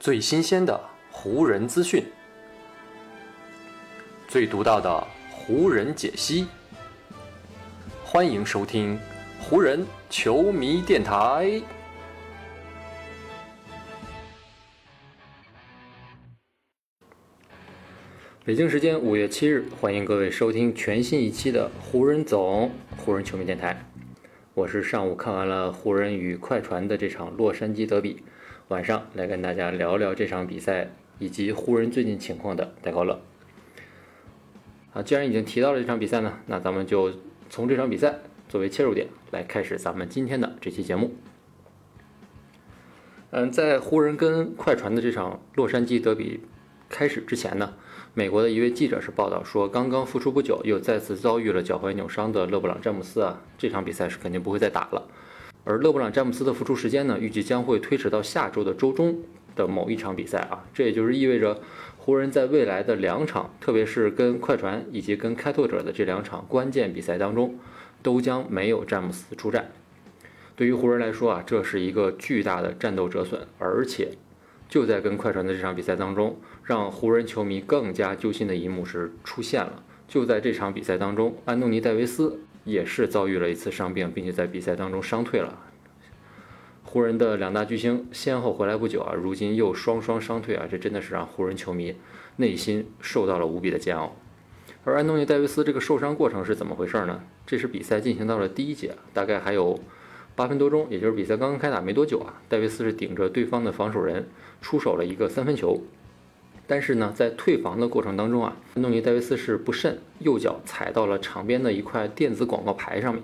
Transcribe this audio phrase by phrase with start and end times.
[0.00, 0.80] 最新鲜的
[1.10, 2.02] 湖人资讯，
[4.26, 6.46] 最独到的湖人解析。
[8.02, 8.98] 欢迎收听
[9.38, 11.60] 湖人球迷电台。
[18.42, 23.84] 北京时间五月七日，欢迎各位收听全新一期的湖人总湖人球迷电台。
[24.54, 28.22] 我是上午看完了湖人与快船的这场洛杉矶德比，
[28.70, 33.20] 晚上来跟大家聊聊这场比赛以及湖人最近情况的戴高乐。
[34.92, 37.12] 啊，既然已经提到了这场比赛呢，那咱们就
[37.48, 41.12] 从这场比赛作为切入点来开始咱们今天的这期节目。
[43.32, 46.40] 嗯，在湖人跟快船的这场洛杉矶德比
[46.88, 47.74] 开始之前呢。
[48.14, 55.08] 美国的一位记者是报道说，刚刚复出不久又再次遭遇了脚踝扭伤的勒布朗·詹姆斯啊，这场比赛是肯定不会再打了。
[55.64, 59.18] 而勒布朗·詹姆斯的复出时间呢，预计将会推迟到下周的周中
[59.54, 61.60] 的某一场比赛啊，这也就是意味着
[61.98, 67.58] 湖人在未来的两场，特别是跟快船以及跟开拓者的这两场关键比赛当中，
[68.02, 69.70] 都将没有詹姆斯出战。
[70.56, 74.12] 对于湖人来说啊，这是一个巨大的战斗折损，而且。
[74.68, 79.82] 就在跟快船的这场比赛当中，让湖人球迷更加揪心的一幕是出现了。
[80.10, 85.56] 就在这场比赛当中，安东尼·戴维斯也是遭遇了一次伤病，并且在比赛当中伤退了。
[86.82, 91.94] 湖人的两大巨星先后回来不久啊，如今又双双伤退啊，这真的是让湖人球迷
[92.38, 94.16] 内心受到了无比的煎熬。
[94.82, 97.22] 而安东尼·戴维斯这个受伤过程是怎么回事呢？
[97.46, 99.78] 这是比赛进行到了第一节，大概还有。
[100.36, 104.26] 八分多钟，也就是比赛刚刚开打没多久啊，戴维斯是顶着对方的防守人
[104.62, 105.82] 出手了一个三分球，
[106.70, 113.20] 但是呢，在退房的过程当中啊，安东尼·戴维斯是不慎右脚踩到了场边的一块电子广告牌上面。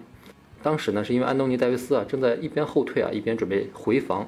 [0.64, 4.26] 当时呢，是因为安东尼·戴维斯啊正在一边后退啊一边准备回防，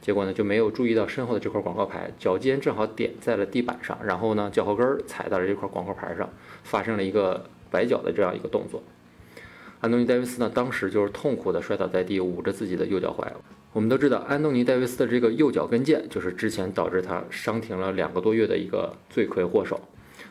[0.00, 6.30] 结果呢就没有注意到身后的这块广告牌，脚尖正好点在了地板上，然后呢脚后跟踩到了这块广告牌上，
[6.62, 8.80] 发生了一个崴脚的这样一个动作。
[9.80, 13.26] 安东尼·戴维斯呢，当时就是痛苦地摔倒在地，捂着自己的右脚踝。
[13.72, 19.80] 我们都知道，安东尼·戴维斯的这个右脚跟腱，就是之前导致他伤停了两个多月的一个罪魁祸首。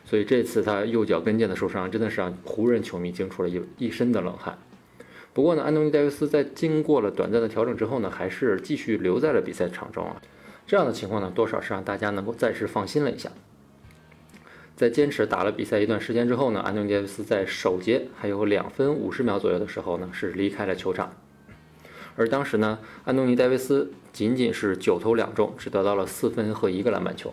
[0.04, 4.58] 所以这次他右脚跟腱的受伤，真的是让湖人球迷惊出了一一身的冷汗。
[5.32, 10.20] 不过呢，安东尼·戴维斯在经过了短暂的调整之后呢，还是继续留在了比赛场中啊。
[10.66, 13.30] 这样的情况呢，多少是让大家能够暂时放心了一下。
[14.76, 21.14] 在坚持打了比赛一段时间之后呢，安东尼·戴维斯在首节还有两分五十秒左右的时候呢，是离开了球场。
[22.16, 27.32] 而当时呢，安东尼·戴维斯仅仅是九投两中，只得到了四分和一个篮板球。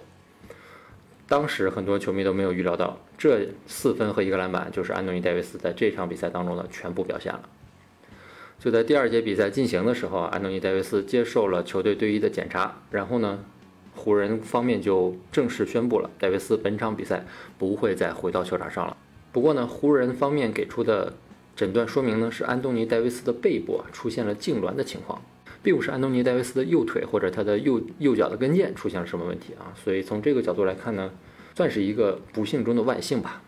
[1.27, 7.41] 当时很多球迷都没有预料到，这四分和一个篮板就是安东尼·戴维斯在这场比赛当中的全部表现了。
[8.59, 13.39] 就在第二节比赛进行的时候，安东尼·戴维斯接受了球队队医的检查，然后呢。
[13.99, 17.25] 湖人方面就正式宣布了，戴维斯本场比赛
[17.57, 18.95] 不会再回到球场上了。
[19.31, 21.11] 不过呢，湖人方面给出的
[21.57, 25.19] 诊断说明呢，是安东尼·戴维斯的背部出现了痉挛的情况，
[25.63, 29.73] 并不是安东尼·戴维斯的右腿或者他的右右脚的跟腱出现了什么问题啊。
[29.75, 31.09] 所以从这个角度来看呢，
[31.55, 33.41] 算是一个不幸中的万幸吧。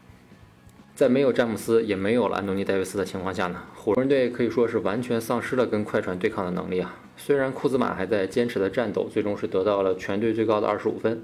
[0.96, 6.98] 在没有詹姆斯，也没有了安东尼·戴维斯的情况下呢，湖人队可以说是完全丧失了跟快船对抗的能力啊。
[7.16, 11.22] 虽然库兹马还在坚持的战斗，最终是得到了全队最高的二十五分，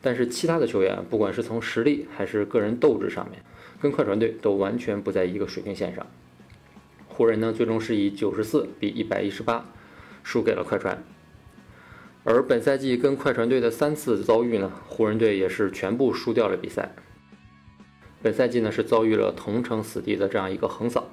[0.00, 3.42] 但是其他的球员，不管是从实力还是个人斗志上面，
[3.82, 6.06] 跟快船队都完全不在一个水平线上。
[7.10, 9.66] 湖人呢，最终是以九十四比一百一十八
[10.22, 11.02] 输给了快船。
[12.24, 16.94] 而本赛季跟快船队的三次遭遇呢，湖人队也是全部输掉了比赛。
[18.22, 21.08] 本赛季呢是遭遇了同城死敌的这样一个横扫。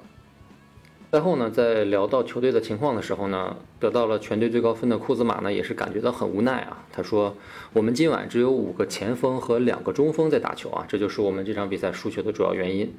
[1.10, 6.84] 赛后呢，在聊到球队的情况的时候呢，得到了全队最高分的库兹马呢也是感觉到很无奈啊。
[6.92, 7.34] 他说
[7.72, 12.92] ：“我们今晚只有五个前锋和两个中锋在打球啊，这就是我们这场比赛输球的主要原因。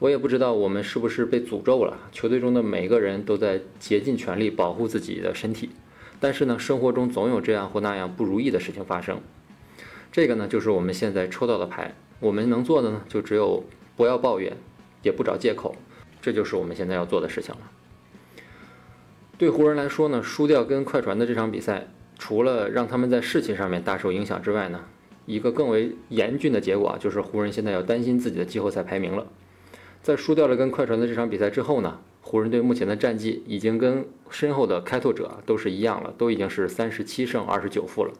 [0.00, 1.96] 我也不知道我们是不是被诅咒了。
[2.10, 5.70] 球队中的每个人都在竭尽全力保护自己的身体，
[6.18, 9.20] 但是呢，生活中总有这样或那样不如意的事情发生。
[10.10, 13.64] 这个呢，就是我们现在抽到的牌。”我们能做的呢，就只有
[13.96, 14.54] 不要抱怨，
[15.02, 15.74] 也不找借口，
[16.20, 17.60] 这就是我们现在要做的事情了。
[19.38, 21.88] 对湖人来说呢，输掉跟快船的这场比赛，
[22.18, 24.84] 除了让他们在士气上面大受影响之外呢，
[25.24, 29.26] 一个更为严峻的结果啊，就是湖人现在要担心自己的季后赛排名了。
[30.02, 38.12] 在输掉了跟快船的这场比赛之后呢，湖人队目前的战绩已经跟身后的开拓者都是一样了，都已经是三十七胜二十九负了。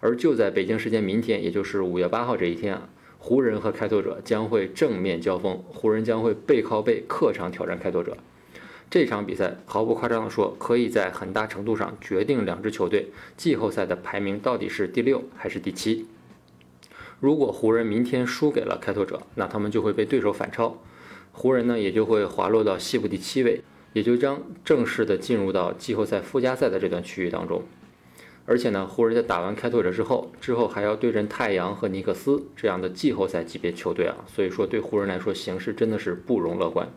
[0.00, 2.88] 而就在北京时间明天，也就是五月八号这一天啊。
[3.18, 8.16] 湖人和开拓者将会正面交锋，湖人将会背靠背客场挑战开拓者。
[8.90, 16.06] 这场比赛毫不夸张地说，可以在很大程度上决定两支球队季后赛的排名到底是第六还是第七。
[17.22, 20.76] 如果湖人明天输给了开拓者，那他们就会被对手反超，
[21.30, 23.60] 湖人呢也就会滑落到西部第七位，
[23.92, 27.62] 也就将正式的进入到季后赛附加赛的这段区域当中。
[28.44, 36.88] 而且呢，湖人在打完开拓者之后，之后还要对阵太阳和尼克斯这样的季后赛级别球队啊，所以说对湖人来说形势真的是不容乐观。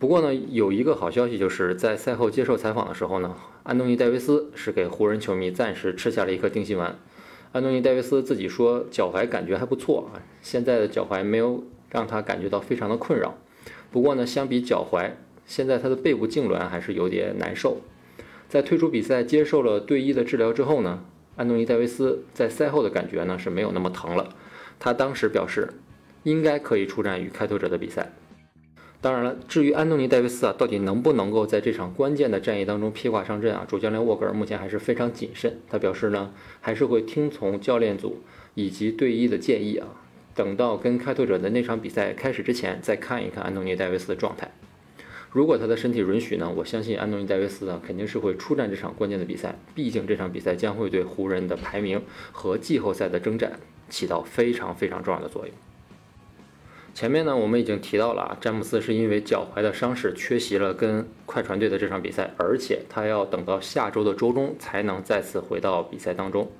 [0.00, 6.98] 不过呢，有一个好消息，就是在赛后接受采访的时候呢，安东尼·戴维斯是给湖人球迷暂时吃下了一颗定心丸。
[7.52, 13.36] 安东尼·戴维斯自己说，脚踝感觉还不错啊，现在的脚踝没有让他感觉到非常的困扰。
[13.90, 15.10] 不过呢，相比脚踝，
[15.46, 17.78] 现在他的背部痉挛还是有点难受。
[18.48, 21.02] 在退出比赛接受了队医的治疗之后呢，
[21.36, 24.28] 安东尼·戴维斯在赛后的感觉呢是没有那么疼了。
[24.78, 25.68] 他当时表示，
[26.22, 28.12] 应该可以出战与开拓者的比赛。
[29.02, 33.64] 当然了，至于安东尼·戴维斯啊，到底能不能够在这场关键的战役当中披挂上阵啊？
[33.66, 35.58] 主教练沃格尔目前还是非常谨慎。
[35.70, 38.18] 他表示呢，还是会听从教练组
[38.54, 39.88] 以及队医的建议啊，
[40.34, 44.52] 等到跟开拓者的那场比赛开始之前，再看一看安东尼·戴维斯的状态。
[45.30, 49.58] 如果他的身体允许呢，我相信安东尼·戴维斯呢肯定是会出战这场关键的比赛。
[49.74, 52.02] 毕竟这场比赛将会对湖人的排名
[52.32, 53.58] 和季后赛的征战
[53.88, 55.54] 起到非常非常重要的作用。
[57.00, 66.52] 前面呢，我们已经提到了啊，詹姆斯是因为脚踝的伤势缺席了跟快船队的这场比赛，而且他要等到下周的周中才能再次回到比赛当中。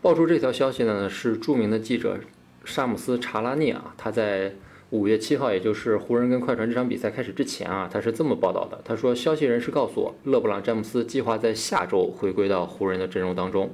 [0.00, 2.18] 爆出这条消息的呢是著名的记者
[2.64, 4.52] 沙姆斯·查拉涅啊，他在
[4.90, 13.70] 五月七号，也就是湖人跟快船这场比赛开始之前啊，他是这么报道的：他说，消息人士告诉我，勒布朗·詹姆斯计划在下周回归到湖人的阵容当中。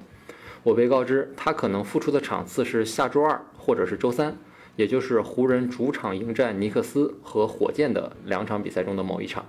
[0.64, 4.36] 我被告知，他可能复出的场次是下周二或者是周三。
[4.78, 9.44] 也就是湖人主场迎战尼克斯和火箭的两场比赛中的某一场，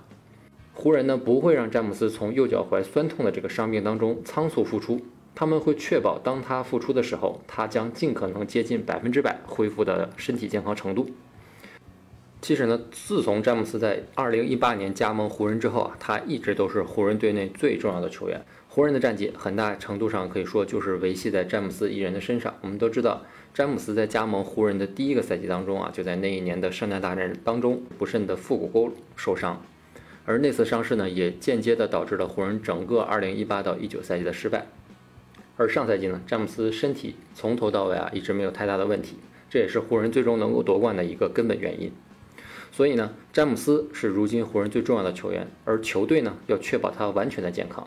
[0.74, 5.00] 湖人呢不会让詹姆斯从右脚踝酸痛的这个伤病当中仓促复出，
[5.32, 11.08] 他们会确保当他复出的时候，他将尽可能接近百分之百恢复的身体健康程度。
[12.40, 18.44] 其实呢，自从詹姆斯在二零一八年加盟湖人之后啊，他一直都是湖人队内最重要的球员。
[18.66, 22.54] 湖人的战绩很大程度上可以说就是维系在詹姆斯一人的身上。
[22.62, 23.22] 我们都知道，
[23.52, 29.60] 詹姆斯在加盟湖人的第一个赛季当中啊，就在那一年的圣诞大战当中不慎的腹股沟受伤，
[30.24, 34.66] 而那次伤势呢，也间接的导致了湖人整个2018到19赛季的失败。
[35.56, 39.16] 而上赛季呢，詹姆斯身体从头到尾啊一直没有太大的问题，
[39.50, 41.92] 这也是湖人最终能够夺冠的一个根本原因。
[42.70, 47.86] 所以呢，詹姆斯是如今湖人最重要的球员，而球队呢要确保他完全的健康。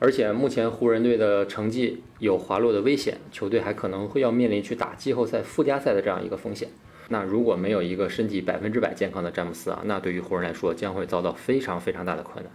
[0.00, 6.68] 而且目前湖人队的成绩有滑落的危险，球队还可能会要面临去打季后赛附加赛的这样一个风险。
[7.08, 12.52] 那如果没有一个身体百分之百健康的詹姆斯啊，那对于湖人来说将会遭到非常非常大的困难。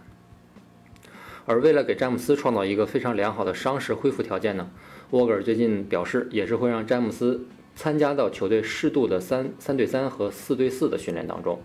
[1.44, 4.70] 而为了给詹姆斯创造一个非常良好的伤势恢复条件呢，
[5.10, 7.44] 沃格尔最近表示也是会让詹姆斯
[7.74, 11.60] 参加到球队适度的三三对三和四对四的训练当中。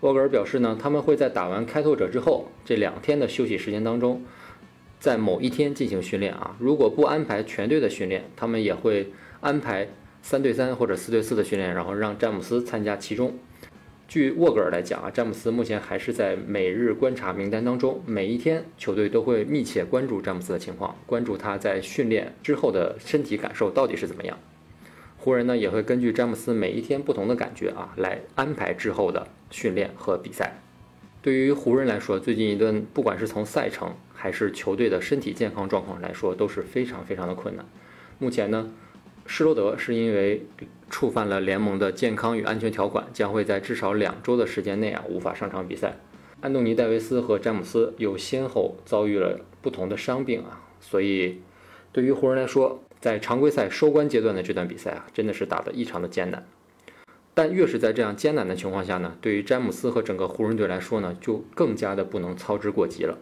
[0.00, 4.22] 沃格尔表示呢，他们会在打完开拓者之后这两天的休息时间当中。
[4.98, 9.88] 在某一天进行训练啊，如果不安排全队的训练，他们也会安排
[10.22, 13.34] 三对三或者四对四的训练，然后让詹姆斯参加其中。
[14.08, 24.38] 据沃格尔来讲啊，詹姆斯目前还是在每日观察名单当中，每一天球队都会密切关注詹姆斯的情况，关注他在训练之后的身体感受到底是怎么样。
[25.18, 30.60] 湖人呢也会根据詹姆斯每一天不同的感觉啊，来安排之后的训练和比赛。
[31.20, 33.92] 对于湖人来说，最近一段不管是从赛程
[34.26, 37.64] 还是球队的身体健康状况来说，都是非常非常的困难。
[38.18, 38.72] 目前呢，
[39.24, 40.44] 施罗德是因为
[40.90, 45.98] 触犯了联盟的健康与安全条款，将会在至少两周的时间内啊无法上场比赛。
[46.40, 51.40] 安东尼·戴维斯和詹姆斯又先后遭遇了不同的伤病啊，所以
[51.92, 56.44] 对于湖人来说，在常规赛收官阶段的这段比赛啊，真的是打得异常的艰难。
[57.32, 63.16] 但越是在这样艰难的情况下呢，对于詹姆斯和整个湖人队来说呢，就更加的不能操之过急了。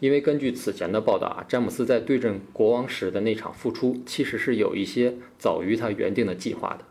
[0.00, 6.84] 因为根据此前的报道啊，詹姆斯在对阵国王时的那场复出，其实是有一些早于他原定的计划的，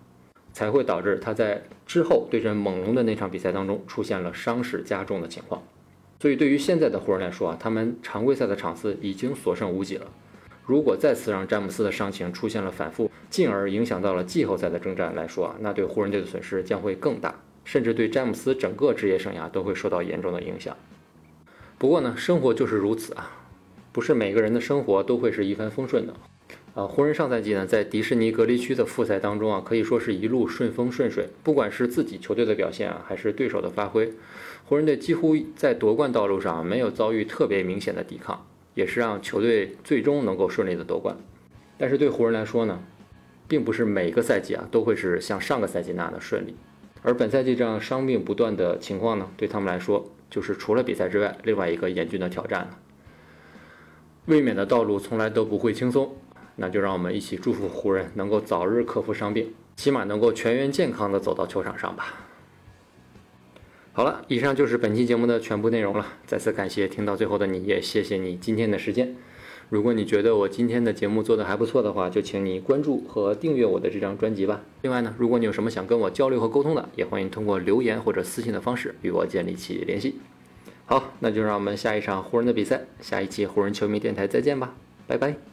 [0.54, 5.62] 才会导致他在之后对阵猛龙的那场比赛当中出现了伤势加重的情况。
[6.20, 10.06] 所以对于现在的湖人来说啊，他们常规赛的场次已经所剩无几了。
[10.66, 17.34] 如果再次让詹姆斯的伤情出现了反复，进而影响到了季后赛的征战来说啊，那对湖人队的损失将会更大，
[17.66, 20.78] 甚至对詹姆斯整个职业生涯都会受到严重的影响。
[21.80, 23.32] 不过呢，生活就是如此啊，
[23.94, 26.14] 不是每个人的生活都会是一帆风顺的。
[26.76, 31.30] 啊，湖人上赛季呢，在迪士尼隔离区的复赛当中啊，可以说是一路顺风顺水。
[31.42, 34.12] 不管是自己球队的表现啊，还是对手的发挥，
[34.66, 38.46] 湖人队几乎在夺冠道路上没有遭遇特别明显的抵抗，
[38.76, 41.16] 也是让球队最终能够顺利的夺冠。
[41.78, 42.84] 但是对湖人来说呢，
[43.48, 46.54] 并不是每个赛季啊都会是像上个赛季那样的顺利。
[47.02, 52.80] 而本赛季这样伤病不断的情况呢，对他们来说就是除了比赛之外另外一个严峻的挑战了。
[54.26, 56.16] 卫冕的道路从来都不会轻松，
[56.56, 62.14] 那就让我们一起祝福湖人能够早日克服伤病，起码能够全员健康的走到球场上吧。
[63.92, 66.06] 好了，以上就是本期节目的全部内容了。
[66.26, 69.16] 再次感谢听到最后的你，也谢谢你今天的时间。
[69.70, 74.62] 如果你觉得我今天的节目做的还不错的话，就请你关注和订阅我的这张专辑吧。
[74.82, 80.16] 另外呢，如果你有什么想跟我交流和沟通的，也欢迎通过留言或者私信的方式与我建立起联系。
[80.86, 84.74] 好，那就让我们下一场湖人的比赛，下一期湖人球迷电台再见吧，
[85.06, 85.49] 拜拜。